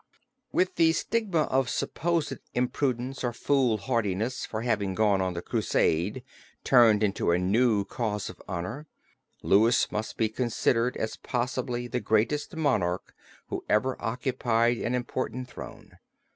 ]With 0.51 0.77
the 0.77 0.93
stigma 0.93 1.41
of 1.41 1.69
supposed 1.69 2.33
imprudence 2.55 3.23
or 3.23 3.33
foolhardiness 3.33 4.47
for 4.47 4.63
having 4.63 4.95
gone 4.95 5.21
on 5.21 5.35
the 5.35 5.43
Crusade 5.43 6.23
turned 6.63 7.03
into 7.03 7.29
a 7.29 7.37
new 7.37 7.85
cause 7.85 8.25
for 8.25 8.37
honor, 8.47 8.87
Louis 9.43 9.85
must 9.91 10.17
be 10.17 10.27
considered 10.27 10.97
as 10.97 11.17
probably 11.17 11.87
the 11.87 11.99
greatest 11.99 12.55
monarch 12.55 13.13
who 13.49 13.63
ever 13.69 13.95
occupied 14.01 14.77
an 14.79 14.95
important 14.95 15.47
throne. 15.47 15.99